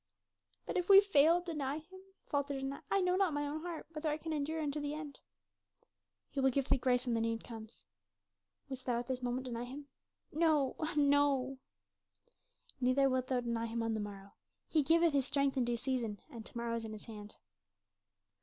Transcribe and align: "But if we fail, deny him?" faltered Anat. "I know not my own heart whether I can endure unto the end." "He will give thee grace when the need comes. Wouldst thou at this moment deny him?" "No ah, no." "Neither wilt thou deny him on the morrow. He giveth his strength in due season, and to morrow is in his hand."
"But 0.65 0.77
if 0.77 0.89
we 0.89 0.99
fail, 0.99 1.41
deny 1.41 1.77
him?" 1.77 2.01
faltered 2.25 2.57
Anat. 2.63 2.83
"I 2.89 3.01
know 3.01 3.15
not 3.15 3.35
my 3.35 3.45
own 3.47 3.61
heart 3.61 3.85
whether 3.93 4.09
I 4.09 4.17
can 4.17 4.33
endure 4.33 4.59
unto 4.59 4.79
the 4.79 4.95
end." 4.95 5.19
"He 6.31 6.39
will 6.39 6.49
give 6.49 6.69
thee 6.69 6.79
grace 6.79 7.05
when 7.05 7.13
the 7.13 7.21
need 7.21 7.43
comes. 7.43 7.83
Wouldst 8.67 8.87
thou 8.87 8.97
at 8.97 9.05
this 9.07 9.21
moment 9.21 9.45
deny 9.45 9.65
him?" 9.65 9.89
"No 10.31 10.75
ah, 10.79 10.95
no." 10.97 11.59
"Neither 12.79 13.07
wilt 13.11 13.27
thou 13.27 13.41
deny 13.41 13.67
him 13.67 13.83
on 13.83 13.93
the 13.93 13.99
morrow. 13.99 14.31
He 14.67 14.81
giveth 14.81 15.13
his 15.13 15.27
strength 15.27 15.55
in 15.55 15.65
due 15.65 15.77
season, 15.77 16.19
and 16.31 16.47
to 16.47 16.57
morrow 16.57 16.77
is 16.77 16.83
in 16.83 16.93
his 16.93 17.05
hand." 17.05 17.35